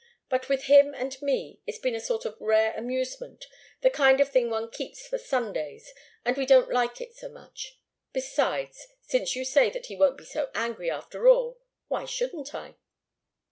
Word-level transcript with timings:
But 0.29 0.49
with 0.49 0.63
him 0.63 0.95
and 0.95 1.15
me, 1.21 1.59
it's 1.67 1.77
been 1.77 1.93
a 1.93 1.99
sort 1.99 2.25
of 2.25 2.35
rare 2.41 2.73
amusement 2.75 3.45
the 3.81 3.91
kind 3.91 4.19
of 4.19 4.29
thing 4.29 4.49
one 4.49 4.71
keeps 4.71 5.05
for 5.05 5.19
Sundays, 5.19 5.93
and 6.25 6.35
we 6.37 6.47
don't 6.47 6.71
like 6.71 6.99
it 6.99 7.15
so 7.15 7.29
much. 7.29 7.77
Besides, 8.11 8.87
since 9.03 9.35
you 9.35 9.45
say 9.45 9.69
that 9.69 9.85
he 9.85 9.95
won't 9.95 10.17
be 10.17 10.25
so 10.25 10.49
angry 10.55 10.89
after 10.89 11.27
all, 11.27 11.59
why 11.87 12.05
shouldn't 12.05 12.55
I?" 12.55 12.77